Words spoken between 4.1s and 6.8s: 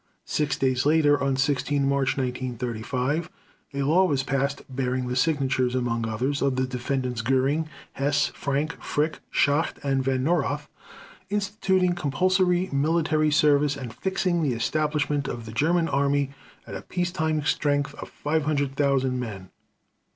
passed bearing the signatures, among others, of the